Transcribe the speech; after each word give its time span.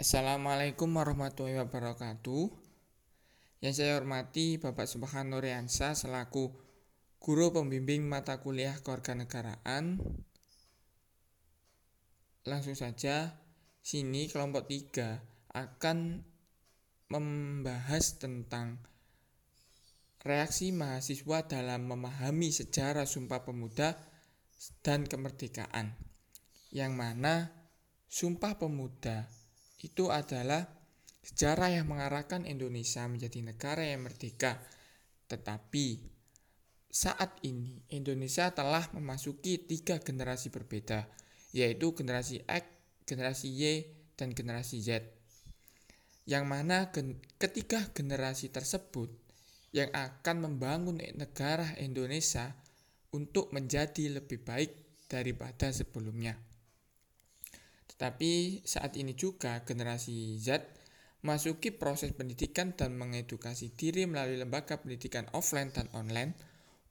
Assalamualaikum 0.00 0.96
warahmatullahi 0.96 1.60
wabarakatuh. 1.60 2.48
Yang 3.60 3.74
saya 3.76 4.00
hormati 4.00 4.56
Bapak 4.56 4.88
Subhan 4.88 5.28
Nuriansa 5.28 5.92
selaku 5.92 6.56
Guru 7.20 7.52
Pembimbing 7.52 8.08
Mata 8.08 8.40
Kuliah 8.40 8.80
Kewarganegaraan. 8.80 10.00
Langsung 12.48 12.72
saja, 12.72 13.44
sini 13.84 14.24
kelompok 14.32 14.72
3 14.72 15.20
akan 15.52 16.24
membahas 17.12 18.16
tentang 18.16 18.80
reaksi 20.24 20.72
mahasiswa 20.72 21.44
dalam 21.44 21.84
memahami 21.84 22.48
sejarah 22.48 23.04
Sumpah 23.04 23.44
Pemuda 23.44 24.00
dan 24.80 25.04
kemerdekaan. 25.04 25.92
Yang 26.72 26.92
mana 26.96 27.52
Sumpah 28.08 28.56
Pemuda 28.56 29.39
itu 29.80 30.12
adalah 30.12 30.68
sejarah 31.24 31.72
yang 31.72 31.88
mengarahkan 31.88 32.44
Indonesia 32.44 33.04
menjadi 33.08 33.40
negara 33.40 33.84
yang 33.84 34.04
merdeka. 34.04 34.60
Tetapi 35.28 35.86
saat 36.90 37.38
ini 37.46 37.80
Indonesia 37.94 38.50
telah 38.50 38.84
memasuki 38.92 39.62
tiga 39.62 40.02
generasi 40.02 40.50
berbeda, 40.50 41.06
yaitu 41.54 41.94
generasi 41.94 42.42
X, 42.44 42.64
generasi 43.06 43.48
Y, 43.54 43.62
dan 44.18 44.36
generasi 44.36 44.82
Z. 44.82 45.06
Yang 46.28 46.44
mana 46.44 46.92
gen 46.92 47.16
ketiga 47.40 47.88
generasi 47.94 48.52
tersebut 48.52 49.08
yang 49.70 49.88
akan 49.94 50.50
membangun 50.50 50.98
negara 51.14 51.78
Indonesia 51.78 52.52
untuk 53.14 53.54
menjadi 53.54 54.18
lebih 54.18 54.42
baik 54.42 55.06
daripada 55.06 55.70
sebelumnya. 55.70 56.49
Tetapi 58.00 58.64
saat 58.64 58.96
ini 58.96 59.12
juga 59.12 59.60
generasi 59.60 60.40
Z 60.40 60.64
masuki 61.20 61.68
proses 61.68 62.16
pendidikan 62.16 62.72
dan 62.72 62.96
mengedukasi 62.96 63.76
diri 63.76 64.08
melalui 64.08 64.40
lembaga 64.40 64.80
pendidikan 64.80 65.28
offline 65.36 65.68
dan 65.68 65.84
online 65.92 66.32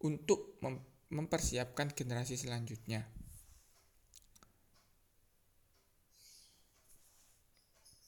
untuk 0.06 0.62
mem 0.62 0.86
mempersiapkan 1.10 1.90
generasi 1.98 2.38
selanjutnya. 2.38 3.10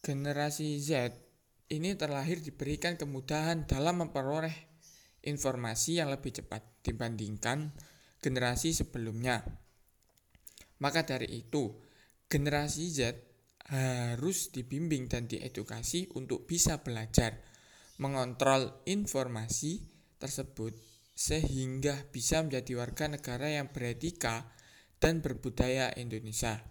Generasi 0.06 0.78
Z 0.78 1.18
ini 1.74 1.98
terlahir 1.98 2.38
diberikan 2.46 3.02
kemudahan 3.02 3.66
dalam 3.66 4.06
memperoleh 4.06 4.54
informasi 5.26 5.98
yang 5.98 6.14
lebih 6.14 6.38
cepat 6.38 6.86
dibandingkan 6.86 7.74
generasi 8.22 8.78
sebelumnya. 8.78 9.42
Maka 10.78 11.02
dari 11.02 11.42
itu, 11.42 11.74
generasi 12.32 12.88
Z 12.88 13.20
harus 13.68 14.56
dibimbing 14.56 15.12
dan 15.12 15.28
diedukasi 15.28 16.08
untuk 16.16 16.48
bisa 16.48 16.80
belajar 16.80 17.44
mengontrol 18.00 18.88
informasi 18.88 19.84
tersebut 20.16 20.72
sehingga 21.12 22.08
bisa 22.08 22.40
menjadi 22.40 22.72
warga 22.80 23.06
negara 23.12 23.52
yang 23.52 23.68
beretika 23.70 24.48
dan 25.04 25.20
berbudaya 25.20 25.92
Indonesia. 26.00 26.64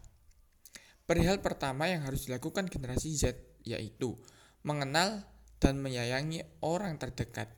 Perihal 1.04 1.44
pertama 1.44 1.92
yang 1.92 2.08
harus 2.08 2.24
dilakukan 2.24 2.72
generasi 2.72 3.12
Z 3.12 3.36
yaitu 3.68 4.16
mengenal 4.64 5.28
dan 5.60 5.76
menyayangi 5.84 6.40
orang 6.64 6.96
terdekat. 6.96 7.52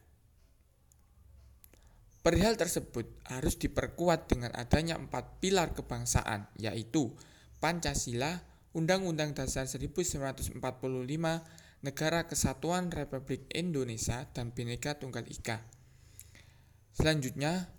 Perihal 2.23 2.55
tersebut 2.55 3.06
harus 3.27 3.58
diperkuat 3.58 4.30
dengan 4.30 4.55
adanya 4.55 4.95
empat 4.95 5.42
pilar 5.42 5.75
kebangsaan, 5.75 6.47
yaitu 6.55 7.11
Pancasila, 7.62 8.42
Undang-Undang 8.74 9.38
Dasar 9.38 9.70
1945, 9.70 10.58
Negara 11.86 12.27
Kesatuan 12.27 12.91
Republik 12.91 13.46
Indonesia, 13.55 14.27
dan 14.34 14.50
Bhinneka 14.50 14.98
Tunggal 14.98 15.30
Ika. 15.30 15.62
Selanjutnya, 16.90 17.70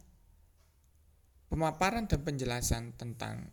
pemaparan 1.51 2.07
dan 2.07 2.23
penjelasan 2.23 2.95
tentang 2.95 3.51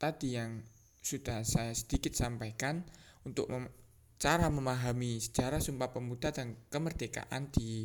tadi 0.00 0.40
yang 0.40 0.64
sudah 1.04 1.44
saya 1.44 1.76
sedikit 1.76 2.16
sampaikan 2.16 2.80
untuk 3.28 3.52
mem 3.52 3.68
cara 4.16 4.48
memahami 4.48 5.20
sejarah 5.20 5.60
Sumpah 5.60 5.92
Pemuda 5.92 6.32
dan 6.32 6.56
kemerdekaan 6.72 7.52
di 7.52 7.84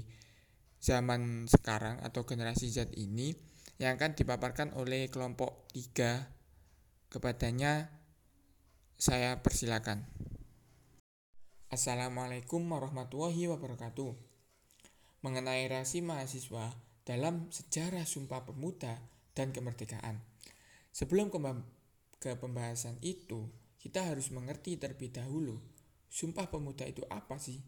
zaman 0.80 1.44
sekarang 1.44 2.00
atau 2.02 2.24
generasi 2.24 2.72
Z 2.72 2.96
ini 2.96 3.36
yang 3.84 4.00
akan 4.00 4.16
dipaparkan 4.16 4.72
oleh 4.80 5.12
kelompok 5.12 5.68
3 5.76 6.41
Kepadanya 7.12 7.92
saya 8.96 9.44
persilakan. 9.44 10.08
Assalamualaikum 11.68 12.64
warahmatullahi 12.64 13.52
wabarakatuh. 13.52 14.16
Mengenai 15.20 15.68
reaksi 15.68 16.00
mahasiswa 16.00 16.72
dalam 17.04 17.52
sejarah 17.52 18.08
Sumpah 18.08 18.48
Pemuda 18.48 18.96
dan 19.36 19.52
kemerdekaan. 19.52 20.24
Sebelum 20.96 21.28
ke 22.16 22.32
pembahasan 22.40 22.96
itu, 23.04 23.44
kita 23.76 24.08
harus 24.08 24.32
mengerti 24.32 24.80
terlebih 24.80 25.12
dahulu 25.12 25.60
Sumpah 26.08 26.48
Pemuda 26.48 26.88
itu 26.88 27.04
apa 27.12 27.36
sih? 27.36 27.60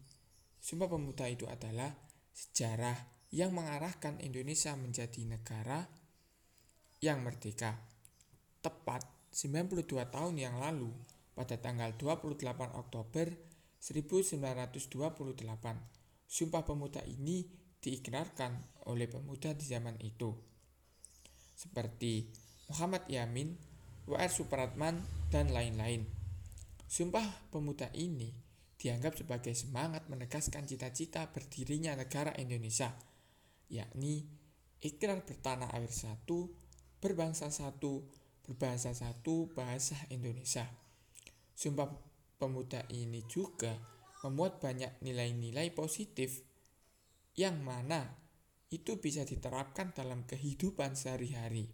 Sumpah 0.56 0.88
Pemuda 0.88 1.28
itu 1.28 1.44
adalah 1.44 1.92
sejarah 2.32 2.96
yang 3.28 3.52
mengarahkan 3.52 4.24
Indonesia 4.24 4.72
menjadi 4.72 5.20
negara 5.28 5.84
yang 7.04 7.20
merdeka. 7.20 7.76
Tepat 8.64 9.13
92 9.34 9.90
tahun 10.14 10.38
yang 10.38 10.62
lalu, 10.62 10.94
pada 11.34 11.58
tanggal 11.58 11.90
28 11.98 12.46
Oktober 12.78 13.34
1928, 13.82 14.94
Sumpah 16.24 16.62
Pemuda 16.62 17.02
ini 17.02 17.42
diikrarkan 17.82 18.86
oleh 18.86 19.10
pemuda 19.10 19.50
di 19.52 19.66
zaman 19.66 19.98
itu. 20.06 20.30
Seperti 21.58 22.30
Muhammad 22.70 23.10
Yamin, 23.10 23.58
W.R. 24.06 24.30
Supratman, 24.30 25.02
dan 25.34 25.50
lain-lain. 25.50 26.06
Sumpah 26.86 27.50
Pemuda 27.50 27.90
ini 27.98 28.30
dianggap 28.78 29.18
sebagai 29.18 29.52
semangat 29.58 30.06
menegaskan 30.06 30.62
cita-cita 30.62 31.26
berdirinya 31.34 31.98
negara 31.98 32.30
Indonesia, 32.38 32.94
yakni 33.66 34.22
ikrar 34.78 35.26
bertanah 35.26 35.74
air 35.74 35.90
satu, 35.90 36.54
berbangsa 37.02 37.50
satu, 37.50 38.23
berbahasa 38.44 38.92
satu 38.92 39.48
bahasa 39.56 39.96
Indonesia. 40.12 40.68
Sumpah 41.56 41.88
Pemuda 42.36 42.84
ini 42.92 43.24
juga 43.24 43.72
memuat 44.26 44.60
banyak 44.60 45.00
nilai-nilai 45.00 45.72
positif 45.72 46.44
yang 47.40 47.64
mana 47.64 48.04
itu 48.68 49.00
bisa 49.00 49.24
diterapkan 49.24 49.94
dalam 49.94 50.28
kehidupan 50.28 50.92
sehari-hari. 50.92 51.70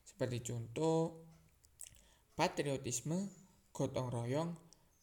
Seperti 0.00 0.38
contoh 0.48 1.26
patriotisme, 2.38 3.28
gotong 3.74 4.08
royong, 4.08 4.50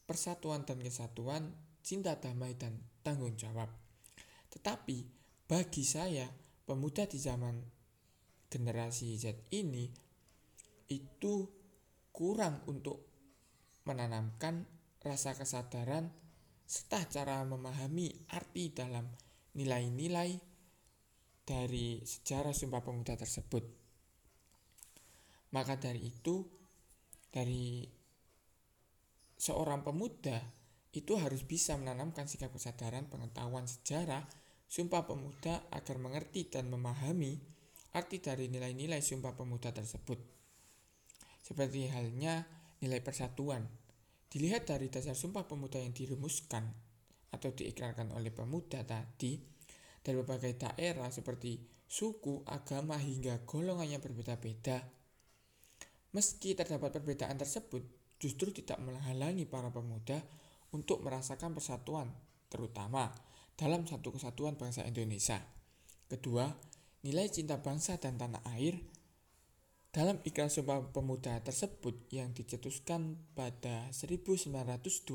persatuan 0.07 0.63
dan 0.63 0.79
kesatuan, 0.81 1.53
cinta 1.85 2.17
damai 2.17 2.55
dan 2.55 2.79
tanggung 3.05 3.35
jawab. 3.35 3.69
Tetapi 4.49 4.97
bagi 5.45 5.83
saya, 5.85 6.25
pemuda 6.65 7.05
di 7.05 7.19
zaman 7.19 7.61
generasi 8.49 9.13
Z 9.19 9.53
ini 9.53 10.08
itu 10.89 11.47
kurang 12.11 12.65
untuk 12.65 13.05
menanamkan 13.85 14.65
rasa 15.05 15.37
kesadaran 15.37 16.11
serta 16.69 17.07
cara 17.09 17.41
memahami 17.45 18.29
arti 18.29 18.69
dalam 18.69 19.09
nilai-nilai 19.57 20.37
dari 21.41 22.03
sejarah 22.05 22.53
Sumpah 22.53 22.85
Pemuda 22.85 23.17
tersebut. 23.17 23.65
Maka 25.49 25.81
dari 25.81 26.13
itu, 26.13 26.45
dari 27.33 27.81
seorang 29.33 29.81
pemuda 29.81 30.37
itu 30.93 31.17
harus 31.17 31.41
bisa 31.41 31.73
menanamkan 31.73 32.29
sikap 32.29 32.53
kesadaran 32.53 33.09
pengetahuan 33.09 33.65
sejarah 33.65 34.29
Sumpah 34.69 35.09
Pemuda 35.09 35.65
agar 35.73 35.97
mengerti 35.97 36.53
dan 36.53 36.69
memahami 36.69 37.41
arti 37.97 38.21
dari 38.21 38.45
nilai-nilai 38.45 39.01
Sumpah 39.01 39.33
Pemuda 39.33 39.73
tersebut. 39.73 40.38
Seperti 41.39 41.89
halnya 41.89 42.45
nilai 42.83 42.99
persatuan. 43.03 43.67
Dilihat 44.29 44.69
dari 44.69 44.93
dasar 44.93 45.17
sumpah 45.17 45.49
pemuda 45.49 45.81
yang 45.81 45.91
dirumuskan 45.91 46.69
atau 47.33 47.49
diikrarkan 47.53 48.13
oleh 48.13 48.29
pemuda 48.29 48.85
tadi 48.85 49.41
dari 50.01 50.15
berbagai 50.21 50.53
daerah 50.57 51.09
seperti 51.09 51.57
suku, 51.89 52.45
agama 52.45 52.95
hingga 53.01 53.41
golongan 53.49 53.97
yang 53.97 54.01
berbeda-beda. 54.01 54.85
Meski 56.13 56.53
terdapat 56.53 57.01
perbedaan 57.01 57.37
tersebut, 57.37 57.81
justru 58.21 58.53
tidak 58.53 58.77
menghalangi 58.81 59.45
para 59.49 59.73
pemuda 59.73 60.21
untuk 60.73 61.01
merasakan 61.01 61.53
persatuan, 61.57 62.09
terutama 62.49 63.09
dalam 63.57 63.85
satu 63.89 64.13
kesatuan 64.13 64.57
bangsa 64.57 64.85
Indonesia. 64.85 65.41
Kedua, 66.09 66.49
nilai 67.05 67.29
cinta 67.29 67.61
bangsa 67.61 67.97
dan 67.97 68.17
tanah 68.17 68.41
air 68.57 68.77
Dalam 69.99 70.15
iklan 70.23 70.47
Sumpah 70.47 70.95
Pemuda 70.95 71.43
tersebut 71.43 72.07
yang 72.15 72.31
dicetuskan 72.31 73.19
pada 73.35 73.91
1928, 73.91 75.11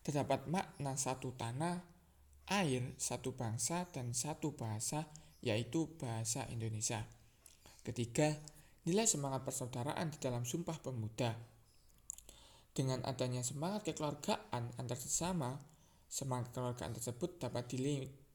terdapat 0.00 0.48
makna 0.48 0.96
satu 0.96 1.36
tanah, 1.36 1.84
air, 2.48 2.80
satu 2.96 3.36
bangsa, 3.36 3.84
dan 3.92 4.16
satu 4.16 4.56
bahasa, 4.56 5.12
yaitu 5.44 5.92
bahasa 6.00 6.48
Indonesia. 6.48 7.04
Ketiga, 7.84 8.32
nilai 8.88 9.04
semangat 9.04 9.44
persaudaraan 9.44 10.08
di 10.08 10.16
dalam 10.16 10.48
Sumpah 10.48 10.80
Pemuda. 10.80 11.36
Dengan 12.72 13.04
adanya 13.04 13.44
semangat 13.44 13.92
kekeluargaan 13.92 14.80
antar 14.80 14.96
sesama, 14.96 15.60
semangat 16.08 16.56
kekeluargaan 16.56 16.96
tersebut 16.96 17.36
dapat 17.36 17.68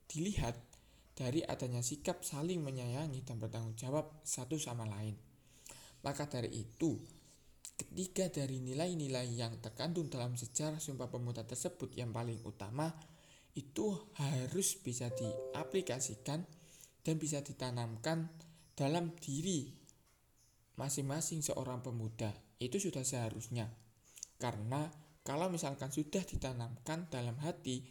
dilihat 0.05 0.53
dari 1.17 1.41
adanya 1.41 1.81
sikap 1.81 2.21
saling 2.21 2.61
menyayangi 2.61 3.25
dan 3.25 3.41
bertanggung 3.41 3.73
jawab 3.73 4.21
satu 4.21 4.61
sama 4.61 4.85
lain. 4.85 5.17
Maka 6.05 6.29
dari 6.29 6.53
itu, 6.53 7.01
ketiga 7.73 8.29
dari 8.29 8.61
nilai-nilai 8.61 9.25
yang 9.33 9.57
terkandung 9.57 10.13
dalam 10.13 10.37
sejarah 10.37 10.77
Sumpah 10.77 11.09
Pemuda 11.09 11.41
tersebut 11.41 11.97
yang 11.97 12.13
paling 12.13 12.37
utama 12.45 12.93
itu 13.57 13.97
harus 14.21 14.77
bisa 14.77 15.09
diaplikasikan 15.09 16.45
dan 17.01 17.15
bisa 17.17 17.41
ditanamkan 17.41 18.29
dalam 18.77 19.17
diri 19.17 19.73
masing-masing 20.77 21.41
seorang 21.41 21.81
pemuda. 21.81 22.29
Itu 22.61 22.77
sudah 22.77 23.01
seharusnya. 23.01 23.65
Karena 24.37 24.85
kalau 25.25 25.49
misalkan 25.49 25.89
sudah 25.89 26.21
ditanamkan 26.21 27.09
dalam 27.09 27.41
hati, 27.41 27.89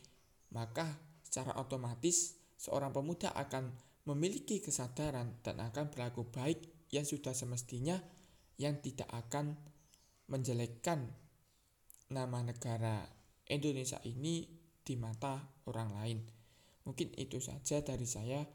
maka 0.54 0.86
secara 1.26 1.58
otomatis 1.58 2.45
seorang 2.56 2.92
pemuda 2.92 3.32
akan 3.36 3.72
memiliki 4.08 4.64
kesadaran 4.64 5.36
dan 5.44 5.60
akan 5.60 5.92
berlaku 5.92 6.26
baik 6.28 6.88
yang 6.90 7.04
sudah 7.04 7.34
semestinya 7.36 7.98
yang 8.56 8.80
tidak 8.80 9.10
akan 9.12 9.56
menjelekkan 10.26 11.10
nama 12.10 12.42
negara 12.42 13.06
Indonesia 13.46 13.98
ini 14.06 14.46
di 14.82 14.94
mata 14.94 15.42
orang 15.66 15.90
lain. 15.98 16.18
Mungkin 16.86 17.18
itu 17.18 17.42
saja 17.42 17.82
dari 17.82 18.06
saya. 18.06 18.46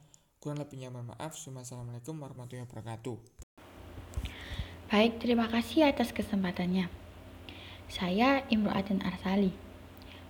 Kurang 0.42 0.63
lebihnya 0.63 0.89
mohon 0.89 1.12
maaf. 1.12 1.36
Assalamualaikum 1.36 2.15
warahmatullahi 2.18 2.65
wabarakatuh. 2.65 3.18
Baik, 4.92 5.19
terima 5.19 5.48
kasih 5.51 5.92
atas 5.92 6.15
kesempatannya. 6.15 6.88
Saya 7.92 8.48
Imro 8.48 8.71
Aden 8.71 9.03
Arsali. 9.03 9.51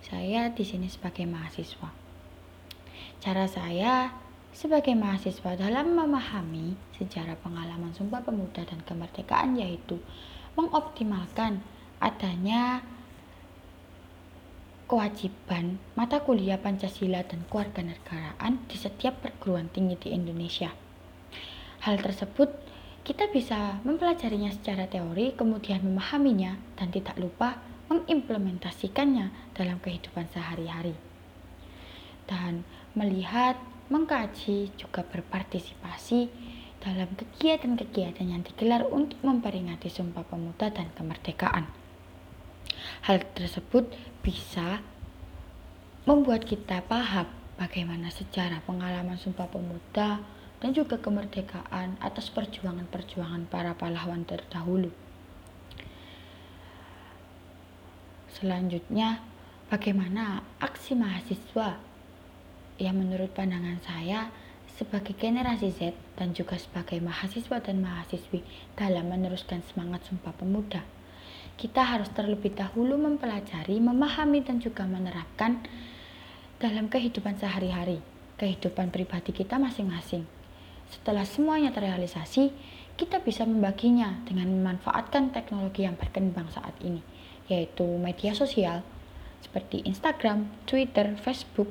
Saya 0.02 0.50
di 0.50 0.66
sini 0.66 0.90
sebagai 0.90 1.30
mahasiswa. 1.30 2.01
Cara 3.22 3.46
saya 3.46 4.10
sebagai 4.50 4.98
mahasiswa 4.98 5.54
dalam 5.54 5.94
memahami 5.94 6.74
sejarah 6.98 7.38
pengalaman 7.38 7.94
Sumpah 7.94 8.26
Pemuda 8.26 8.66
dan 8.66 8.82
kemerdekaan 8.82 9.62
yaitu 9.62 10.02
mengoptimalkan 10.58 11.62
adanya 12.02 12.82
kewajiban 14.90 15.78
mata 15.94 16.20
kuliah 16.26 16.58
Pancasila 16.58 17.22
dan 17.22 17.46
kewarganegaraan 17.46 18.66
di 18.66 18.76
setiap 18.76 19.22
perguruan 19.22 19.70
tinggi 19.70 20.02
di 20.02 20.18
Indonesia. 20.18 20.74
Hal 21.86 22.02
tersebut 22.02 22.50
kita 23.06 23.30
bisa 23.30 23.82
mempelajarinya 23.86 24.50
secara 24.50 24.90
teori, 24.90 25.38
kemudian 25.38 25.86
memahaminya 25.86 26.58
dan 26.74 26.90
tidak 26.90 27.22
lupa 27.22 27.62
mengimplementasikannya 27.94 29.54
dalam 29.54 29.78
kehidupan 29.78 30.26
sehari-hari. 30.34 30.98
Dan 32.26 32.66
melihat, 32.98 33.56
mengkaji, 33.88 34.72
juga 34.76 35.04
berpartisipasi 35.08 36.28
dalam 36.82 37.14
kegiatan-kegiatan 37.14 38.26
yang 38.26 38.42
digelar 38.42 38.84
untuk 38.90 39.22
memperingati 39.22 39.88
Sumpah 39.88 40.26
Pemuda 40.26 40.74
dan 40.74 40.90
kemerdekaan. 40.98 41.70
Hal 43.06 43.22
tersebut 43.38 43.94
bisa 44.26 44.82
membuat 46.10 46.50
kita 46.50 46.82
paham 46.90 47.30
bagaimana 47.62 48.10
sejarah 48.10 48.66
pengalaman 48.66 49.22
Sumpah 49.22 49.46
Pemuda 49.46 50.18
dan 50.62 50.70
juga 50.74 50.98
kemerdekaan 50.98 52.02
atas 52.02 52.34
perjuangan-perjuangan 52.34 53.46
para 53.50 53.78
pahlawan 53.78 54.26
terdahulu. 54.26 54.90
Selanjutnya, 58.34 59.22
bagaimana 59.70 60.42
aksi 60.58 60.98
mahasiswa 60.98 61.91
yang 62.80 63.00
menurut 63.00 63.34
pandangan 63.34 63.80
saya 63.84 64.32
sebagai 64.82 65.14
generasi 65.14 65.70
Z 65.76 65.94
dan 66.18 66.34
juga 66.34 66.58
sebagai 66.58 66.98
mahasiswa 67.04 67.62
dan 67.62 67.86
mahasiswi 67.86 68.42
dalam 68.74 69.12
meneruskan 69.12 69.62
semangat 69.70 70.08
Sumpah 70.10 70.34
Pemuda. 70.34 70.82
Kita 71.60 71.86
harus 71.86 72.10
terlebih 72.10 72.58
dahulu 72.58 72.98
mempelajari, 72.98 73.78
memahami 73.78 74.42
dan 74.42 74.58
juga 74.58 74.88
menerapkan 74.90 75.62
dalam 76.58 76.90
kehidupan 76.90 77.38
sehari-hari, 77.38 78.02
kehidupan 78.42 78.90
pribadi 78.90 79.30
kita 79.30 79.62
masing-masing. 79.62 80.26
Setelah 80.90 81.30
semuanya 81.30 81.70
terrealisasi, 81.70 82.50
kita 82.98 83.22
bisa 83.22 83.46
membaginya 83.46 84.18
dengan 84.26 84.50
memanfaatkan 84.50 85.30
teknologi 85.30 85.86
yang 85.86 85.94
berkembang 85.94 86.50
saat 86.50 86.74
ini, 86.82 87.06
yaitu 87.46 87.86
media 88.02 88.34
sosial 88.34 88.82
seperti 89.42 89.82
Instagram, 89.86 90.50
Twitter, 90.66 91.18
Facebook, 91.18 91.70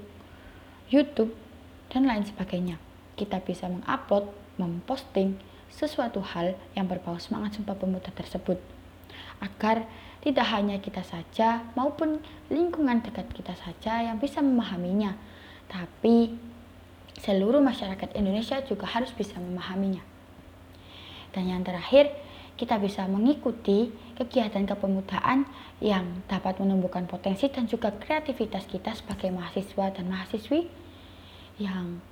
YouTube, 0.90 1.32
dan 1.90 2.06
lain 2.06 2.26
sebagainya. 2.26 2.76
Kita 3.14 3.38
bisa 3.42 3.70
mengupload, 3.70 4.31
memposting 4.58 5.38
sesuatu 5.70 6.20
hal 6.20 6.58
yang 6.75 6.90
berbau 6.90 7.16
semangat 7.16 7.56
Sumpah 7.56 7.78
Pemuda 7.78 8.10
tersebut. 8.10 8.58
Agar 9.40 9.87
tidak 10.20 10.46
hanya 10.52 10.76
kita 10.82 11.00
saja 11.00 11.64
maupun 11.72 12.20
lingkungan 12.52 13.00
dekat 13.00 13.31
kita 13.32 13.56
saja 13.56 14.04
yang 14.04 14.20
bisa 14.20 14.44
memahaminya, 14.44 15.16
tapi 15.70 16.37
seluruh 17.16 17.62
masyarakat 17.64 18.12
Indonesia 18.19 18.60
juga 18.66 18.84
harus 18.90 19.14
bisa 19.16 19.40
memahaminya. 19.40 20.04
Dan 21.31 21.46
yang 21.46 21.62
terakhir, 21.62 22.10
kita 22.60 22.76
bisa 22.76 23.08
mengikuti 23.08 23.88
kegiatan 24.20 24.68
kepemudaan 24.68 25.48
yang 25.80 26.20
dapat 26.28 26.60
menumbuhkan 26.60 27.08
potensi 27.08 27.48
dan 27.48 27.64
juga 27.64 27.88
kreativitas 27.96 28.68
kita 28.68 28.92
sebagai 28.92 29.32
mahasiswa 29.32 29.88
dan 29.96 30.04
mahasiswi 30.12 30.68
yang 31.56 32.04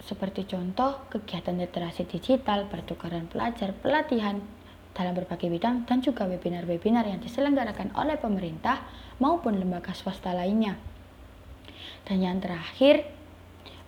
seperti 0.00 0.48
contoh 0.48 1.04
kegiatan 1.12 1.52
literasi 1.60 2.08
digital, 2.08 2.64
pertukaran 2.72 3.28
pelajar, 3.28 3.76
pelatihan 3.76 4.40
dalam 4.96 5.12
berbagai 5.12 5.52
bidang 5.52 5.84
dan 5.84 6.00
juga 6.00 6.24
webinar-webinar 6.24 7.04
yang 7.04 7.20
diselenggarakan 7.20 7.92
oleh 7.92 8.16
pemerintah 8.16 8.88
maupun 9.20 9.60
lembaga 9.60 9.92
swasta 9.92 10.32
lainnya. 10.32 10.80
Dan 12.08 12.24
yang 12.24 12.40
terakhir, 12.40 13.04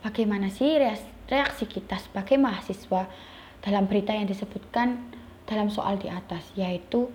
bagaimana 0.04 0.52
sih 0.52 0.76
reaksi 1.24 1.64
kita 1.64 1.96
sebagai 1.96 2.36
mahasiswa 2.36 3.08
dalam 3.64 3.88
berita 3.88 4.12
yang 4.12 4.28
disebutkan 4.28 5.19
dalam 5.50 5.66
soal 5.66 5.98
di 5.98 6.06
atas, 6.06 6.46
yaitu 6.54 7.10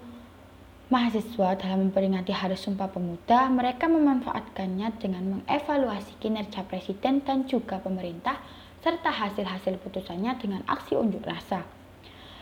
mahasiswa 0.91 1.55
dalam 1.55 1.87
memperingati 1.87 2.35
Hari 2.35 2.59
Sumpah 2.59 2.91
Pemuda, 2.91 3.47
mereka 3.47 3.87
memanfaatkannya 3.87 4.99
dengan 4.99 5.39
mengevaluasi 5.39 6.19
kinerja 6.19 6.67
presiden 6.67 7.23
dan 7.23 7.47
juga 7.47 7.79
pemerintah 7.79 8.35
serta 8.83 9.09
hasil-hasil 9.09 9.79
putusannya 9.79 10.35
dengan 10.37 10.67
aksi 10.67 10.99
unjuk 10.99 11.23
rasa. 11.23 11.63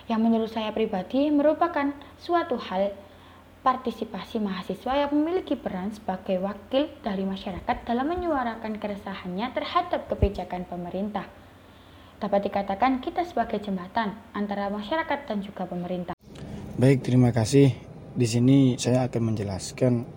Yang 0.10 0.20
menurut 0.26 0.52
saya 0.52 0.74
pribadi 0.74 1.30
merupakan 1.30 1.94
suatu 2.20 2.58
hal 2.58 2.92
partisipasi 3.64 4.44
mahasiswa 4.44 5.08
yang 5.08 5.16
memiliki 5.16 5.56
peran 5.56 5.96
sebagai 5.96 6.44
wakil 6.44 6.92
dari 7.00 7.24
masyarakat 7.24 7.88
dalam 7.88 8.12
menyuarakan 8.12 8.76
keresahannya 8.76 9.56
terhadap 9.56 10.12
kebijakan 10.12 10.68
pemerintah 10.68 11.24
dapat 12.24 12.48
dikatakan 12.48 13.04
kita 13.04 13.28
sebagai 13.28 13.60
jembatan 13.60 14.16
antara 14.32 14.72
masyarakat 14.72 15.28
dan 15.28 15.44
juga 15.44 15.68
pemerintah. 15.68 16.16
Baik, 16.80 17.04
terima 17.04 17.36
kasih. 17.36 17.76
Di 18.16 18.24
sini 18.24 18.80
saya 18.80 19.12
akan 19.12 19.36
menjelaskan 19.36 20.08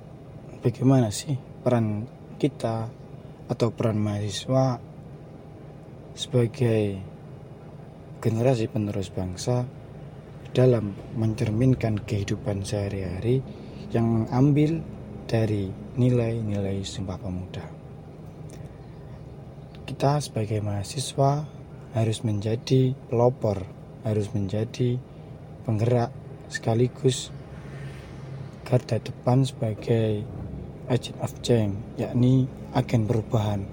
bagaimana 0.63 1.11
sih 1.11 1.35
peran 1.67 2.07
kita 2.39 2.87
atau 3.51 3.75
peran 3.75 3.99
mahasiswa 3.99 4.79
sebagai 6.15 7.03
generasi 8.23 8.71
penerus 8.71 9.11
bangsa 9.11 9.67
dalam 10.55 10.95
mencerminkan 11.19 11.99
kehidupan 12.07 12.63
sehari-hari 12.63 13.43
yang 13.91 14.07
mengambil 14.07 14.79
dari 15.27 15.75
nilai-nilai 15.99 16.87
Sumpah 16.87 17.19
Pemuda. 17.19 17.67
Kita 19.87 20.23
sebagai 20.23 20.63
mahasiswa 20.63 21.56
harus 21.97 22.21
menjadi 22.21 22.93
pelopor, 23.09 23.65
harus 24.05 24.29
menjadi 24.37 25.01
penggerak 25.65 26.13
sekaligus 26.53 27.33
garda 28.69 29.01
depan 29.01 29.49
sebagai 29.49 30.21
agent 30.93 31.19
of 31.25 31.33
change, 31.41 31.73
yakni 31.97 32.45
agen 32.77 33.09
perubahan, 33.09 33.65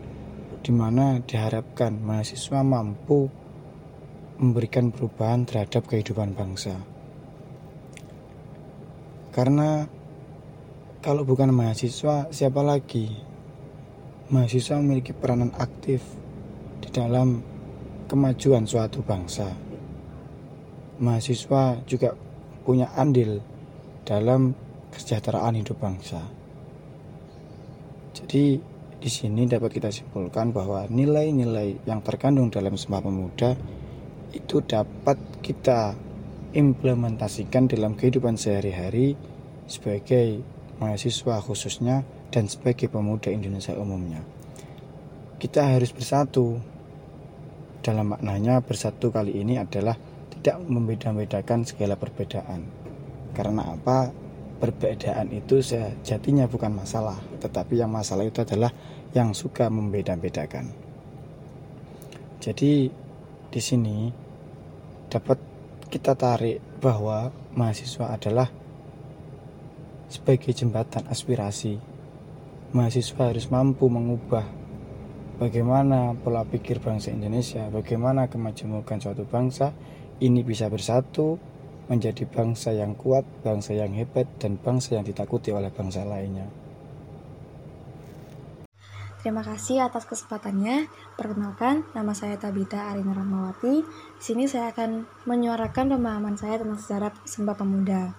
di 0.63 0.71
mana 0.71 1.19
diharapkan 1.19 1.99
mahasiswa 1.99 2.63
mampu 2.63 3.27
memberikan 4.39 4.89
perubahan 4.89 5.43
terhadap 5.43 5.83
kehidupan 5.85 6.31
bangsa. 6.31 6.79
Karena 9.35 9.83
kalau 11.03 11.27
bukan 11.27 11.51
mahasiswa, 11.51 12.31
siapa 12.31 12.63
lagi? 12.63 13.11
Mahasiswa 14.31 14.79
memiliki 14.79 15.11
peranan 15.11 15.51
aktif 15.59 15.99
di 16.79 16.89
dalam 16.89 17.52
kemajuan 18.05 18.67
suatu 18.67 19.03
bangsa. 19.03 19.49
Mahasiswa 20.99 21.83
juga 21.83 22.15
punya 22.63 22.91
andil 22.95 23.43
dalam 24.07 24.55
kesejahteraan 24.93 25.59
hidup 25.59 25.79
bangsa. 25.81 26.21
Jadi 28.13 28.61
di 29.03 29.09
sini 29.11 29.43
dapat 29.49 29.73
kita 29.75 29.91
simpulkan 29.91 30.55
bahwa 30.55 30.87
nilai-nilai 30.87 31.83
yang 31.83 31.99
terkandung 31.99 32.47
dalam 32.47 32.79
Sumpah 32.79 33.03
Pemuda 33.03 33.51
itu 34.31 34.63
dapat 34.63 35.19
kita 35.43 35.91
implementasikan 36.53 37.67
dalam 37.67 37.97
kehidupan 37.97 38.37
sehari-hari 38.37 39.17
sebagai 39.65 40.39
mahasiswa 40.77 41.41
khususnya 41.41 42.05
dan 42.29 42.49
sebagai 42.49 42.89
pemuda 42.89 43.29
Indonesia 43.29 43.77
umumnya. 43.77 44.21
Kita 45.37 45.69
harus 45.69 45.93
bersatu. 45.93 46.72
Dalam 47.83 48.15
maknanya 48.15 48.63
bersatu 48.63 49.11
kali 49.11 49.43
ini 49.43 49.59
adalah 49.59 49.99
tidak 50.31 50.63
membeda-bedakan 50.63 51.67
segala 51.67 51.99
perbedaan. 51.99 52.63
Karena 53.35 53.75
apa? 53.75 54.07
Perbedaan 54.63 55.27
itu 55.35 55.59
sejatinya 55.59 56.47
bukan 56.47 56.71
masalah, 56.71 57.19
tetapi 57.43 57.83
yang 57.83 57.91
masalah 57.91 58.23
itu 58.23 58.39
adalah 58.39 58.71
yang 59.11 59.35
suka 59.35 59.67
membeda-bedakan. 59.67 60.71
Jadi 62.39 62.87
di 63.51 63.59
sini 63.59 64.07
dapat 65.11 65.35
kita 65.91 66.15
tarik 66.15 66.79
bahwa 66.79 67.35
mahasiswa 67.51 68.15
adalah 68.15 68.47
sebagai 70.07 70.55
jembatan 70.55 71.03
aspirasi. 71.11 71.75
Mahasiswa 72.71 73.27
harus 73.27 73.51
mampu 73.51 73.91
mengubah 73.91 74.62
bagaimana 75.43 76.15
pola 76.15 76.47
pikir 76.47 76.79
bangsa 76.79 77.11
Indonesia, 77.11 77.67
bagaimana 77.67 78.31
kemajemukan 78.31 79.03
suatu 79.03 79.27
bangsa 79.27 79.75
ini 80.23 80.39
bisa 80.39 80.71
bersatu 80.71 81.35
menjadi 81.91 82.23
bangsa 82.23 82.71
yang 82.71 82.95
kuat, 82.95 83.27
bangsa 83.43 83.75
yang 83.75 83.91
hebat, 83.91 84.23
dan 84.39 84.55
bangsa 84.55 84.95
yang 84.95 85.03
ditakuti 85.03 85.51
oleh 85.51 85.67
bangsa 85.67 86.07
lainnya. 86.07 86.47
Terima 89.19 89.43
kasih 89.43 89.83
atas 89.83 90.07
kesempatannya. 90.07 90.87
Perkenalkan, 91.19 91.83
nama 91.91 92.11
saya 92.15 92.39
Tabita 92.39 92.91
Arina 92.91 93.11
Rahmawati. 93.11 93.83
Di 94.19 94.23
sini 94.23 94.47
saya 94.47 94.71
akan 94.71 95.03
menyuarakan 95.27 95.95
pemahaman 95.95 96.35
saya 96.39 96.59
tentang 96.59 96.79
sejarah 96.79 97.11
Sumpah 97.23 97.55
Pemuda. 97.55 98.15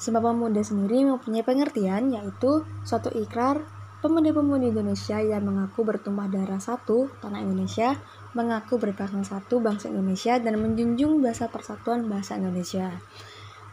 Sumpah 0.00 0.20
Pemuda 0.24 0.60
sendiri 0.60 1.04
mempunyai 1.04 1.44
pengertian 1.44 2.12
yaitu 2.12 2.64
suatu 2.84 3.08
ikrar 3.16 3.64
pemuda-pemudi 4.00 4.72
Indonesia 4.72 5.20
yang 5.20 5.44
mengaku 5.44 5.84
bertumpah 5.84 6.24
darah 6.32 6.60
satu 6.60 7.12
tanah 7.20 7.44
Indonesia, 7.44 8.00
mengaku 8.32 8.80
berbangsa 8.80 9.20
satu 9.36 9.60
bangsa 9.60 9.92
Indonesia, 9.92 10.40
dan 10.40 10.56
menjunjung 10.56 11.20
bahasa 11.20 11.52
persatuan 11.52 12.08
bahasa 12.08 12.40
Indonesia. 12.40 12.96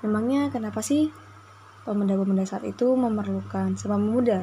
Memangnya 0.04 0.52
kenapa 0.52 0.84
sih 0.84 1.10
pemuda-pemuda 1.88 2.44
saat 2.44 2.68
itu 2.68 2.92
memerlukan 2.94 3.80
Sumpah 3.80 3.96
Pemuda? 3.96 4.40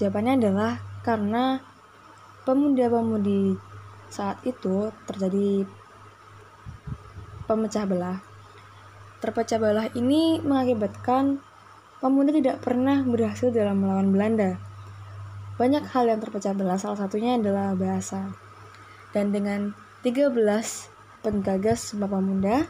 Jawabannya 0.00 0.32
adalah 0.40 0.72
karena 1.04 1.60
pemuda-pemudi 2.48 3.60
saat 4.08 4.40
itu 4.48 4.88
terjadi 5.04 5.68
pemecah 7.44 7.84
belah. 7.84 8.18
Terpecah 9.20 9.60
belah 9.60 9.86
ini 9.92 10.40
mengakibatkan 10.40 11.38
pemuda 12.00 12.34
tidak 12.34 12.64
pernah 12.64 13.04
berhasil 13.04 13.52
dalam 13.54 13.78
melawan 13.78 14.10
Belanda. 14.10 14.71
Banyak 15.60 15.84
hal 15.92 16.08
yang 16.08 16.20
terpecah 16.20 16.56
belah, 16.56 16.80
salah 16.80 16.96
satunya 16.96 17.36
adalah 17.36 17.76
bahasa. 17.76 18.32
Dan 19.12 19.32
dengan 19.36 19.76
13 20.00 20.32
penggagas 21.20 21.92
Sumpah 21.92 22.08
Pemuda, 22.08 22.64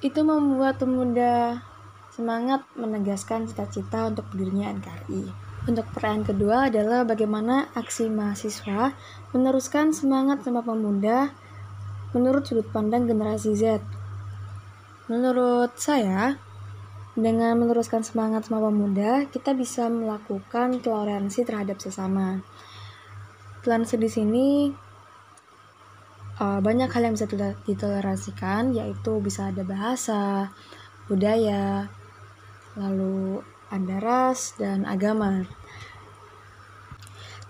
itu 0.00 0.20
membuat 0.24 0.80
pemuda 0.80 1.60
semangat 2.16 2.64
menegaskan 2.72 3.44
cita-cita 3.44 4.08
untuk 4.08 4.24
berdirinya 4.32 4.72
NKRI. 4.80 5.24
Untuk 5.68 5.84
pertanyaan 5.92 6.24
kedua 6.24 6.56
adalah 6.72 7.04
bagaimana 7.04 7.68
aksi 7.76 8.08
mahasiswa 8.08 8.96
meneruskan 9.36 9.92
semangat 9.92 10.40
Sumpah 10.40 10.64
Pemuda 10.64 11.30
menurut 12.16 12.48
sudut 12.48 12.66
pandang 12.72 13.04
generasi 13.04 13.52
Z. 13.54 13.84
Menurut 15.06 15.76
saya, 15.76 16.40
dengan 17.18 17.58
meneruskan 17.58 18.06
semangat 18.06 18.46
Sumpah 18.46 18.70
Pemuda, 18.70 19.26
kita 19.26 19.50
bisa 19.50 19.90
melakukan 19.90 20.78
toleransi 20.78 21.42
terhadap 21.42 21.82
sesama. 21.82 22.38
Toleransi 23.66 23.94
di 23.98 24.08
sini 24.10 24.48
uh, 26.38 26.60
banyak 26.62 26.86
hal 26.86 27.02
yang 27.10 27.14
bisa 27.18 27.26
ditoleransikan, 27.66 28.72
yaitu 28.72 29.18
bisa 29.18 29.50
ada 29.50 29.66
bahasa, 29.66 30.54
budaya, 31.10 31.90
lalu 32.78 33.42
ada 33.70 33.96
ras 33.98 34.54
dan 34.54 34.86
agama. 34.86 35.46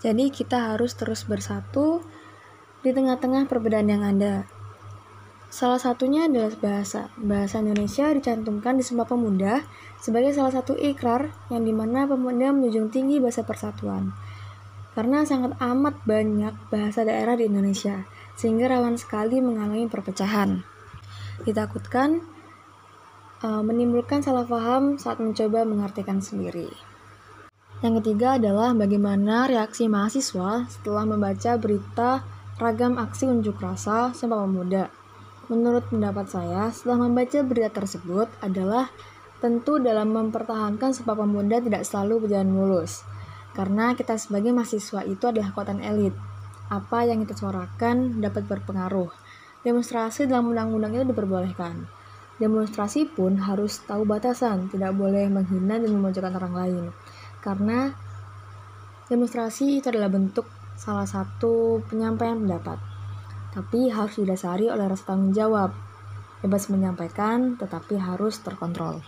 Jadi 0.00 0.32
kita 0.32 0.72
harus 0.72 0.96
terus 0.96 1.28
bersatu 1.28 2.00
di 2.80 2.96
tengah-tengah 2.96 3.44
perbedaan 3.44 3.92
yang 3.92 4.04
ada. 4.04 4.48
Salah 5.50 5.82
satunya 5.82 6.30
adalah 6.30 6.54
bahasa. 6.62 7.10
Bahasa 7.18 7.58
Indonesia 7.58 8.06
dicantumkan 8.14 8.78
di 8.78 8.86
Sumpah 8.86 9.10
Pemuda 9.10 9.66
sebagai 9.98 10.30
salah 10.30 10.54
satu 10.54 10.78
ikrar 10.78 11.34
yang 11.50 11.66
di 11.66 11.74
mana 11.74 12.06
pemuda 12.06 12.54
menjunjung 12.54 12.94
tinggi 12.94 13.18
bahasa 13.18 13.42
persatuan. 13.42 14.14
Karena 14.94 15.26
sangat 15.26 15.58
amat 15.58 16.06
banyak 16.06 16.54
bahasa 16.70 17.02
daerah 17.02 17.34
di 17.34 17.50
Indonesia, 17.50 18.06
sehingga 18.38 18.70
rawan 18.70 18.94
sekali 18.94 19.42
mengalami 19.42 19.90
perpecahan. 19.90 20.62
Ditakutkan 21.42 22.22
uh, 23.42 23.62
menimbulkan 23.66 24.22
salah 24.22 24.46
paham 24.46 25.02
saat 25.02 25.18
mencoba 25.18 25.66
mengartikan 25.66 26.22
sendiri. 26.22 26.70
Yang 27.82 28.06
ketiga 28.06 28.38
adalah 28.38 28.70
bagaimana 28.70 29.50
reaksi 29.50 29.90
mahasiswa 29.90 30.70
setelah 30.70 31.04
membaca 31.10 31.58
berita 31.58 32.22
ragam 32.62 33.02
aksi 33.02 33.26
unjuk 33.26 33.58
rasa 33.58 34.14
Sumpah 34.14 34.46
Pemuda. 34.46 34.99
Menurut 35.50 35.90
pendapat 35.90 36.30
saya, 36.30 36.70
setelah 36.70 37.10
membaca 37.10 37.42
berita 37.42 37.74
tersebut 37.74 38.30
adalah 38.38 38.86
tentu 39.42 39.82
dalam 39.82 40.14
mempertahankan 40.14 40.94
Sumpah 40.94 41.18
Pemuda 41.18 41.58
tidak 41.58 41.82
selalu 41.82 42.30
berjalan 42.30 42.54
mulus. 42.54 43.02
Karena 43.50 43.98
kita 43.98 44.14
sebagai 44.14 44.54
mahasiswa 44.54 45.02
itu 45.02 45.26
adalah 45.26 45.50
kekuatan 45.50 45.82
elit. 45.82 46.14
Apa 46.70 47.02
yang 47.02 47.26
kita 47.26 47.34
suarakan 47.34 48.22
dapat 48.22 48.46
berpengaruh. 48.46 49.10
Demonstrasi 49.66 50.30
dalam 50.30 50.54
undang-undang 50.54 50.96
itu 50.96 51.10
diperbolehkan 51.10 52.00
Demonstrasi 52.40 53.04
pun 53.04 53.36
harus 53.36 53.84
tahu 53.84 54.08
batasan, 54.08 54.72
tidak 54.72 54.96
boleh 54.96 55.28
menghina 55.28 55.76
dan 55.76 55.92
memojokkan 55.92 56.32
orang 56.40 56.54
lain. 56.56 56.84
Karena 57.44 57.92
demonstrasi 59.12 59.76
itu 59.76 59.92
adalah 59.92 60.08
bentuk 60.08 60.48
salah 60.72 61.04
satu 61.04 61.84
penyampaian 61.92 62.40
pendapat. 62.40 62.89
Tapi 63.50 63.90
harus 63.90 64.14
didasari 64.18 64.70
oleh 64.70 64.86
rasa 64.86 65.14
tanggung 65.14 65.34
jawab. 65.34 65.74
Bebas 66.40 66.70
menyampaikan, 66.70 67.58
tetapi 67.58 67.98
harus 67.98 68.38
terkontrol. 68.40 69.02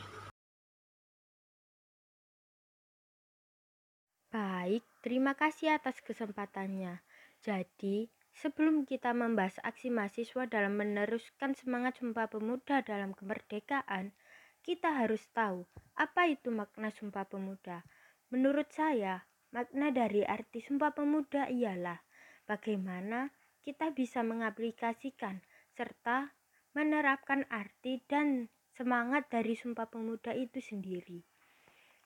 Baik, 4.33 4.83
terima 5.01 5.39
kasih 5.39 5.79
atas 5.79 6.03
kesempatannya. 6.03 7.01
Jadi, 7.43 8.11
Sebelum 8.33 8.89
kita 8.89 9.13
membahas 9.13 9.61
aksi 9.61 9.93
mahasiswa 9.93 10.49
dalam 10.49 10.81
meneruskan 10.81 11.53
semangat 11.53 12.01
Sumpah 12.01 12.33
Pemuda 12.33 12.81
dalam 12.81 13.13
kemerdekaan, 13.13 14.17
kita 14.65 14.89
harus 14.89 15.21
tahu 15.37 15.69
apa 16.01 16.33
itu 16.33 16.49
makna 16.49 16.89
Sumpah 16.89 17.29
Pemuda. 17.29 17.85
Menurut 18.33 18.73
saya, 18.73 19.29
makna 19.53 19.93
dari 19.93 20.25
arti 20.25 20.65
Sumpah 20.65 20.97
Pemuda 20.97 21.53
ialah 21.53 22.01
bagaimana 22.49 23.29
kita 23.63 23.95
bisa 23.95 24.27
mengaplikasikan 24.27 25.41
serta 25.73 26.35
menerapkan 26.77 27.47
arti 27.49 28.03
dan 28.11 28.51
semangat 28.75 29.29
dari 29.29 29.55
Sumpah 29.55 29.89
Pemuda 29.89 30.33
itu 30.35 30.59
sendiri. 30.59 31.23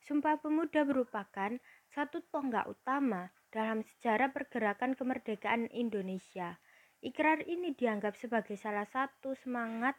Sumpah 0.06 0.38
Pemuda 0.38 0.86
merupakan 0.86 1.58
satu 1.90 2.22
tonggak 2.30 2.70
utama 2.70 3.30
dalam 3.50 3.82
sejarah 3.82 4.30
pergerakan 4.30 4.94
kemerdekaan 4.94 5.70
Indonesia. 5.72 6.58
Ikrar 7.02 7.42
ini 7.46 7.74
dianggap 7.74 8.18
sebagai 8.18 8.58
salah 8.58 8.86
satu 8.86 9.34
semangat 9.38 9.94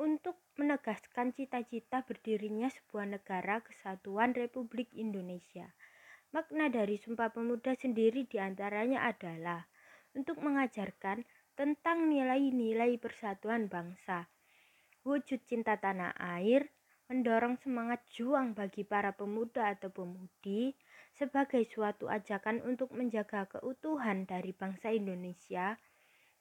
untuk 0.00 0.40
menegaskan 0.56 1.32
cita-cita 1.36 2.04
berdirinya 2.04 2.72
sebuah 2.72 3.20
negara 3.20 3.60
kesatuan 3.60 4.32
Republik 4.32 4.88
Indonesia. 4.96 5.68
Makna 6.30 6.70
dari 6.70 6.96
Sumpah 6.96 7.34
Pemuda 7.34 7.74
sendiri 7.74 8.24
di 8.28 8.38
antaranya 8.38 9.04
adalah 9.08 9.66
untuk 10.14 10.42
mengajarkan 10.42 11.22
tentang 11.54 12.08
nilai-nilai 12.08 12.96
persatuan 12.96 13.68
bangsa. 13.68 14.26
Wujud 15.04 15.44
cinta 15.48 15.76
tanah 15.76 16.16
air 16.16 16.68
mendorong 17.10 17.58
semangat 17.58 18.06
juang 18.14 18.54
bagi 18.54 18.86
para 18.86 19.10
pemuda 19.10 19.74
atau 19.74 19.90
pemudi 19.90 20.78
sebagai 21.10 21.66
suatu 21.66 22.06
ajakan 22.06 22.62
untuk 22.62 22.94
menjaga 22.94 23.50
keutuhan 23.50 24.30
dari 24.30 24.54
bangsa 24.54 24.94
Indonesia, 24.94 25.74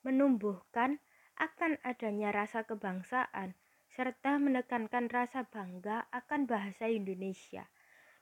menumbuhkan 0.06 1.02
akan 1.42 1.82
adanya 1.82 2.30
rasa 2.30 2.68
kebangsaan, 2.70 3.58
serta 3.90 4.38
menekankan 4.38 5.10
rasa 5.10 5.48
bangga 5.50 6.06
akan 6.14 6.46
bahasa 6.46 6.86
Indonesia. 6.86 7.66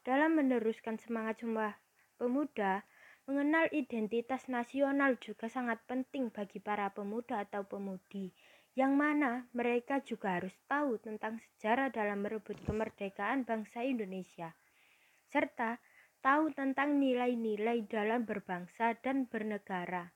Dalam 0.07 0.39
meneruskan 0.39 0.95
semangat 0.95 1.43
Sumpah 1.43 1.75
Pemuda, 2.15 2.87
mengenal 3.27 3.67
identitas 3.75 4.47
nasional 4.47 5.19
juga 5.19 5.51
sangat 5.51 5.83
penting 5.83 6.31
bagi 6.31 6.63
para 6.63 6.87
pemuda 6.95 7.43
atau 7.43 7.67
pemudi 7.67 8.31
yang 8.79 8.95
mana 8.95 9.51
mereka 9.51 9.99
juga 9.99 10.39
harus 10.39 10.55
tahu 10.71 10.95
tentang 11.03 11.35
sejarah 11.43 11.91
dalam 11.91 12.23
merebut 12.23 12.55
kemerdekaan 12.63 13.43
bangsa 13.43 13.83
Indonesia, 13.83 14.55
serta 15.27 15.75
tahu 16.23 16.55
tentang 16.55 17.03
nilai-nilai 17.03 17.83
dalam 17.89 18.23
berbangsa 18.23 18.95
dan 19.03 19.27
bernegara. 19.27 20.13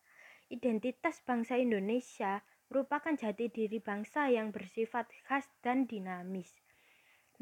Identitas 0.48 1.20
bangsa 1.26 1.60
Indonesia 1.60 2.40
merupakan 2.72 3.12
jati 3.12 3.52
diri 3.52 3.84
bangsa 3.84 4.32
yang 4.32 4.56
bersifat 4.56 5.12
khas 5.28 5.52
dan 5.60 5.84
dinamis, 5.84 6.56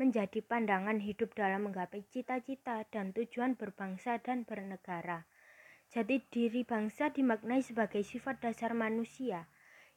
menjadi 0.02 0.42
pandangan 0.42 0.98
hidup 0.98 1.38
dalam 1.38 1.70
menggapai 1.70 2.08
cita-cita 2.10 2.88
dan 2.90 3.14
tujuan 3.14 3.54
berbangsa 3.54 4.18
dan 4.24 4.48
bernegara. 4.48 5.30
Jati 5.90 6.22
diri 6.30 6.62
bangsa 6.62 7.10
dimaknai 7.10 7.66
sebagai 7.66 8.06
sifat 8.06 8.46
dasar 8.46 8.78
manusia, 8.78 9.50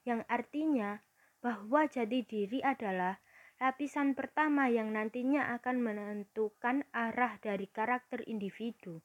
yang 0.08 0.24
artinya 0.24 1.04
bahwa 1.44 1.84
jati 1.84 2.24
diri 2.24 2.64
adalah 2.64 3.20
lapisan 3.60 4.16
pertama 4.16 4.72
yang 4.72 4.90
nantinya 4.96 5.52
akan 5.60 5.84
menentukan 5.84 6.88
arah 6.90 7.36
dari 7.38 7.68
karakter 7.68 8.24
individu 8.24 9.04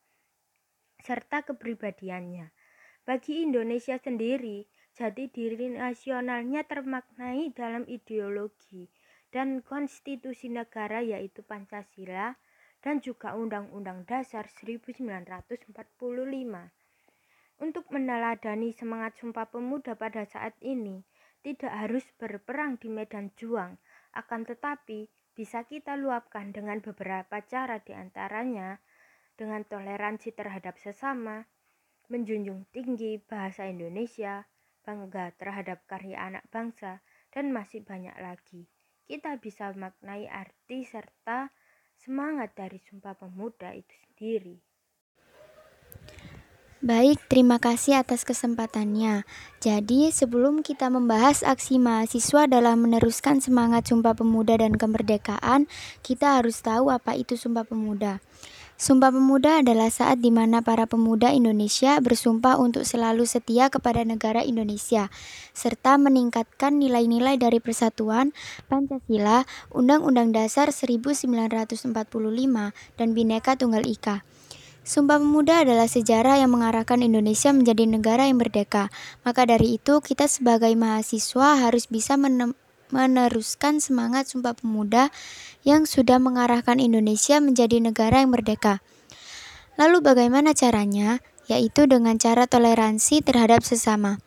serta 0.97 1.45
kepribadiannya. 1.45 2.51
Bagi 3.07 3.45
Indonesia 3.45 3.95
sendiri, 3.95 4.67
jati 4.97 5.29
diri 5.29 5.71
nasionalnya 5.71 6.65
termaknai 6.65 7.53
dalam 7.53 7.85
ideologi 7.87 8.89
dan 9.29 9.61
konstitusi 9.61 10.49
negara 10.49 10.99
yaitu 10.99 11.45
Pancasila 11.45 12.35
dan 12.87 13.03
juga 13.03 13.35
Undang-Undang 13.35 14.07
Dasar 14.07 14.47
1945. 14.47 15.75
Untuk 17.59 17.83
meneladani 17.91 18.71
semangat 18.71 19.19
Sumpah 19.19 19.51
Pemuda 19.51 19.99
pada 19.99 20.23
saat 20.23 20.55
ini, 20.63 21.03
tidak 21.43 21.67
harus 21.67 22.07
berperang 22.15 22.79
di 22.79 22.87
medan 22.87 23.35
juang, 23.35 23.75
akan 24.15 24.47
tetapi 24.47 25.11
bisa 25.35 25.67
kita 25.67 25.99
luapkan 25.99 26.55
dengan 26.55 26.79
beberapa 26.79 27.43
cara 27.43 27.83
di 27.83 27.91
antaranya 27.91 28.79
dengan 29.35 29.67
toleransi 29.67 30.31
terhadap 30.31 30.79
sesama, 30.79 31.43
menjunjung 32.07 32.71
tinggi 32.71 33.19
bahasa 33.19 33.67
Indonesia, 33.67 34.47
bangga 34.87 35.35
terhadap 35.35 35.83
karya 35.91 36.23
anak 36.23 36.47
bangsa, 36.47 37.03
dan 37.35 37.51
masih 37.51 37.83
banyak 37.83 38.15
lagi. 38.15 38.71
Kita 39.03 39.35
bisa 39.43 39.75
maknai 39.75 40.31
arti 40.31 40.87
serta 40.87 41.51
semangat 42.01 42.53
dari 42.53 42.77
Sumpah 42.85 43.17
Pemuda 43.17 43.73
itu 43.73 43.93
sendiri. 44.09 44.57
Baik, 46.77 47.17
terima 47.25 47.57
kasih 47.57 47.97
atas 47.97 48.21
kesempatannya. 48.21 49.25
Jadi, 49.57 50.13
sebelum 50.13 50.61
kita 50.61 50.93
membahas 50.93 51.41
aksi 51.41 51.81
mahasiswa 51.81 52.45
dalam 52.45 52.85
meneruskan 52.85 53.41
semangat 53.41 53.89
Sumpah 53.89 54.13
Pemuda 54.13 54.61
dan 54.61 54.77
kemerdekaan, 54.77 55.65
kita 56.05 56.37
harus 56.37 56.61
tahu 56.61 56.93
apa 56.93 57.17
itu 57.17 57.33
Sumpah 57.33 57.65
Pemuda. 57.65 58.21
Sumpah 58.77 59.09
Pemuda 59.09 59.65
adalah 59.65 59.89
saat 59.89 60.21
di 60.21 60.29
mana 60.29 60.61
para 60.61 60.85
pemuda 60.85 61.33
Indonesia 61.33 61.97
bersumpah 61.97 62.61
untuk 62.61 62.85
selalu 62.85 63.25
setia 63.25 63.73
kepada 63.73 64.05
negara 64.05 64.45
Indonesia, 64.45 65.09
serta 65.49 65.97
meningkatkan 65.97 66.77
nilai-nilai 66.77 67.41
dari 67.41 67.57
persatuan, 67.57 68.37
Pancasila, 68.69 69.49
Undang-Undang 69.73 70.29
Dasar 70.29 70.69
1945, 70.69 71.89
dan 73.01 73.07
Bhinneka 73.17 73.57
Tunggal 73.57 73.81
Ika. 73.89 74.21
Sumpah 74.85 75.17
Pemuda 75.17 75.65
adalah 75.65 75.89
sejarah 75.89 76.37
yang 76.37 76.53
mengarahkan 76.53 77.01
Indonesia 77.01 77.49
menjadi 77.49 77.89
negara 77.89 78.29
yang 78.29 78.37
merdeka. 78.37 78.93
Maka 79.25 79.49
dari 79.49 79.81
itu, 79.81 80.05
kita 80.05 80.29
sebagai 80.29 80.69
mahasiswa 80.77 81.65
harus 81.65 81.89
bisa 81.89 82.13
meneruskan 82.93 83.83
semangat 83.83 84.31
Sumpah 84.31 84.55
Pemuda 84.55 85.11
yang 85.67 85.83
sudah 85.83 86.15
mengarahkan 86.15 86.79
Indonesia 86.79 87.43
menjadi 87.43 87.83
negara 87.83 88.23
yang 88.23 88.31
merdeka. 88.31 88.79
Lalu 89.75 89.99
bagaimana 89.99 90.55
caranya? 90.55 91.19
Yaitu 91.51 91.91
dengan 91.91 92.15
cara 92.15 92.47
toleransi 92.47 93.19
terhadap 93.19 93.67
sesama. 93.67 94.23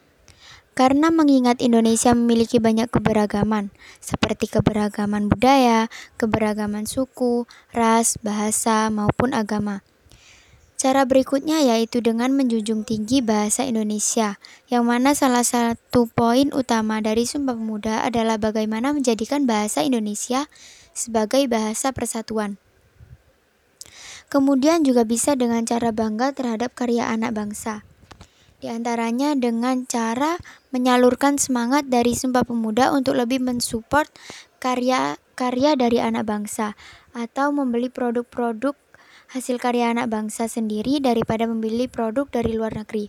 Karena 0.77 1.09
mengingat 1.09 1.65
Indonesia 1.65 2.13
memiliki 2.13 2.61
banyak 2.61 2.89
keberagaman, 2.89 3.73
seperti 3.99 4.49
keberagaman 4.49 5.29
budaya, 5.29 5.89
keberagaman 6.17 6.85
suku, 6.85 7.45
ras, 7.73 8.17
bahasa, 8.21 8.89
maupun 8.89 9.33
agama. 9.33 9.85
Cara 10.81 11.05
berikutnya 11.05 11.61
yaitu 11.61 12.01
dengan 12.01 12.33
menjunjung 12.33 12.89
tinggi 12.89 13.21
bahasa 13.21 13.69
Indonesia, 13.69 14.41
yang 14.73 14.89
mana 14.89 15.13
salah 15.13 15.45
satu 15.45 16.09
poin 16.09 16.49
utama 16.57 17.05
dari 17.05 17.29
Sumpah 17.29 17.53
Pemuda 17.53 18.01
adalah 18.01 18.41
bagaimana 18.41 18.97
menjadikan 18.97 19.45
bahasa 19.45 19.85
Indonesia 19.85 20.49
sebagai 21.01 21.49
bahasa 21.49 21.97
persatuan. 21.97 22.61
Kemudian 24.29 24.85
juga 24.85 25.03
bisa 25.09 25.35
dengan 25.35 25.65
cara 25.65 25.91
bangga 25.91 26.31
terhadap 26.37 26.77
karya 26.77 27.09
anak 27.09 27.35
bangsa. 27.35 27.83
Di 28.61 28.69
antaranya 28.69 29.33
dengan 29.33 29.89
cara 29.89 30.37
menyalurkan 30.71 31.41
semangat 31.41 31.89
dari 31.89 32.13
Sumpah 32.13 32.45
Pemuda 32.45 32.93
untuk 32.93 33.17
lebih 33.17 33.41
mensupport 33.41 34.07
karya-karya 34.61 35.75
dari 35.81 35.99
anak 35.99 36.29
bangsa 36.29 36.77
atau 37.17 37.51
membeli 37.51 37.89
produk-produk 37.89 38.77
hasil 39.33 39.57
karya 39.59 39.91
anak 39.91 40.13
bangsa 40.13 40.47
sendiri 40.47 41.01
daripada 41.01 41.49
membeli 41.49 41.89
produk 41.89 42.29
dari 42.29 42.53
luar 42.55 42.77
negeri. 42.77 43.09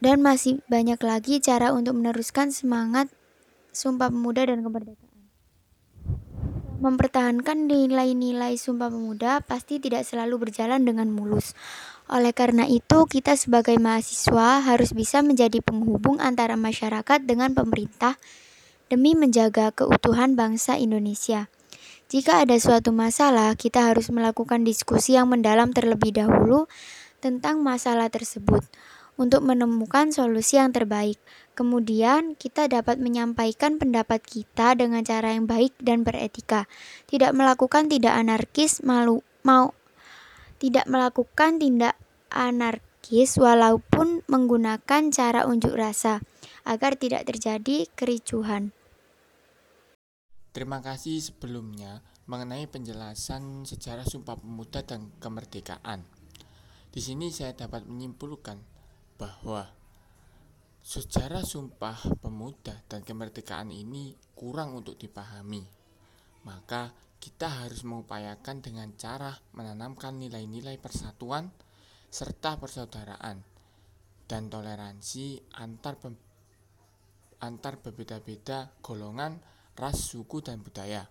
Dan 0.00 0.24
masih 0.24 0.64
banyak 0.68 1.00
lagi 1.04 1.44
cara 1.44 1.76
untuk 1.76 1.96
meneruskan 1.96 2.52
semangat 2.52 3.12
Sumpah 3.70 4.10
Pemuda 4.10 4.42
dan 4.50 4.66
kemerdekaan. 4.66 5.08
Mempertahankan 6.80 7.68
nilai-nilai 7.68 8.58
Sumpah 8.58 8.90
Pemuda 8.90 9.44
pasti 9.44 9.78
tidak 9.78 10.02
selalu 10.02 10.48
berjalan 10.48 10.82
dengan 10.82 11.12
mulus. 11.12 11.52
Oleh 12.10 12.34
karena 12.34 12.66
itu, 12.66 13.06
kita 13.06 13.38
sebagai 13.38 13.78
mahasiswa 13.78 14.64
harus 14.64 14.90
bisa 14.90 15.22
menjadi 15.22 15.62
penghubung 15.62 16.18
antara 16.18 16.58
masyarakat 16.58 17.22
dengan 17.22 17.54
pemerintah 17.54 18.18
demi 18.90 19.14
menjaga 19.14 19.70
keutuhan 19.70 20.34
bangsa 20.34 20.74
Indonesia. 20.74 21.46
Jika 22.10 22.42
ada 22.42 22.58
suatu 22.58 22.90
masalah, 22.90 23.54
kita 23.54 23.86
harus 23.86 24.10
melakukan 24.10 24.66
diskusi 24.66 25.14
yang 25.14 25.30
mendalam 25.30 25.70
terlebih 25.70 26.10
dahulu 26.10 26.66
tentang 27.22 27.62
masalah 27.62 28.10
tersebut 28.10 28.66
untuk 29.16 29.42
menemukan 29.42 30.12
solusi 30.14 30.60
yang 30.60 30.70
terbaik. 30.70 31.18
Kemudian, 31.58 32.38
kita 32.38 32.70
dapat 32.70 33.02
menyampaikan 33.02 33.80
pendapat 33.80 34.22
kita 34.22 34.78
dengan 34.78 35.02
cara 35.02 35.34
yang 35.34 35.48
baik 35.50 35.74
dan 35.82 36.06
beretika. 36.06 36.70
Tidak 37.10 37.34
melakukan 37.34 37.90
tidak 37.90 38.14
anarkis, 38.14 38.84
malu, 38.86 39.24
mau 39.42 39.74
tidak 40.60 40.84
melakukan 40.86 41.56
tindak 41.56 41.96
anarkis 42.28 43.40
walaupun 43.40 44.20
menggunakan 44.28 45.08
cara 45.08 45.48
unjuk 45.48 45.72
rasa 45.72 46.20
agar 46.68 47.00
tidak 47.00 47.24
terjadi 47.24 47.88
kericuhan. 47.96 48.76
Terima 50.52 50.84
kasih 50.84 51.22
sebelumnya 51.24 52.04
mengenai 52.28 52.68
penjelasan 52.68 53.64
sejarah 53.64 54.04
Sumpah 54.04 54.36
Pemuda 54.38 54.84
dan 54.84 55.10
kemerdekaan. 55.18 56.04
Di 56.90 57.00
sini 57.00 57.32
saya 57.32 57.54
dapat 57.54 57.86
menyimpulkan 57.86 58.58
bahwa 59.20 59.68
sejarah 60.80 61.44
Sumpah 61.44 62.00
Pemuda 62.24 62.80
dan 62.88 63.04
kemerdekaan 63.04 63.68
ini 63.68 64.16
kurang 64.32 64.72
untuk 64.80 64.96
dipahami. 64.96 65.60
Maka 66.48 66.88
kita 67.20 67.60
harus 67.60 67.84
mengupayakan 67.84 68.64
dengan 68.64 68.88
cara 68.96 69.36
menanamkan 69.52 70.16
nilai-nilai 70.16 70.80
persatuan 70.80 71.52
serta 72.08 72.56
persaudaraan 72.56 73.44
dan 74.24 74.48
toleransi 74.48 75.52
antar 75.60 76.00
antar 77.44 77.74
berbeda-beda 77.84 78.72
golongan 78.80 79.36
ras, 79.76 80.00
suku, 80.00 80.40
dan 80.40 80.64
budaya. 80.64 81.04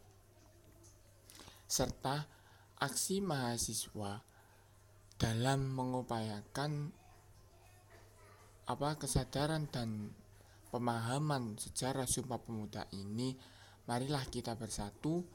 Serta 1.69 2.25
aksi 2.81 3.21
mahasiswa 3.21 4.25
dalam 5.19 5.69
mengupayakan 5.73 6.98
apa 8.69 9.01
kesadaran 9.01 9.65
dan 9.73 10.13
pemahaman 10.69 11.57
sejarah 11.57 12.05
Sumpah 12.05 12.37
Pemuda 12.37 12.85
ini, 12.93 13.33
marilah 13.89 14.21
kita 14.29 14.53
bersatu 14.53 15.25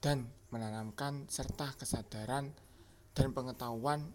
dan 0.00 0.24
menanamkan 0.48 1.28
serta 1.28 1.76
kesadaran 1.76 2.48
dan 3.12 3.28
pengetahuan 3.36 4.08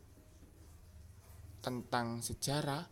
tentang 1.62 2.26
sejarah 2.26 2.90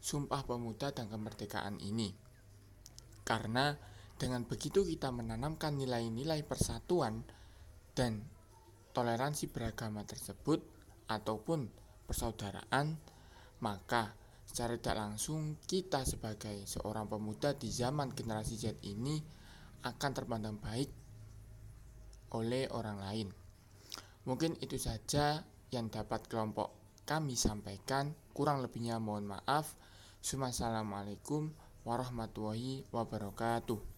Sumpah 0.00 0.40
Pemuda 0.48 0.88
dan 0.96 1.12
kemerdekaan 1.12 1.84
ini. 1.84 2.08
Karena 3.28 3.76
dengan 4.16 4.48
begitu 4.48 4.88
kita 4.88 5.12
menanamkan 5.12 5.76
nilai-nilai 5.76 6.40
persatuan 6.48 7.20
dan 7.92 8.24
toleransi 8.96 9.52
beragama 9.52 10.00
tersebut 10.08 10.64
ataupun 11.12 11.68
persaudaraan, 12.08 12.96
maka 13.60 14.23
secara 14.54 14.78
tidak 14.78 14.96
langsung 15.02 15.58
kita 15.66 16.06
sebagai 16.06 16.62
seorang 16.62 17.10
pemuda 17.10 17.58
di 17.58 17.74
zaman 17.74 18.14
generasi 18.14 18.54
Z 18.54 18.78
ini 18.86 19.18
akan 19.82 20.10
terpandang 20.14 20.62
baik 20.62 20.86
oleh 22.38 22.70
orang 22.70 23.02
lain. 23.02 23.28
Mungkin 24.30 24.54
itu 24.62 24.78
saja 24.78 25.42
yang 25.74 25.90
dapat 25.90 26.30
kelompok 26.30 26.70
kami 27.02 27.34
sampaikan. 27.34 28.14
Kurang 28.30 28.62
lebihnya 28.62 29.02
mohon 29.02 29.26
maaf. 29.26 29.74
Assalamualaikum 30.22 31.50
warahmatullahi 31.82 32.86
wabarakatuh. 32.94 33.90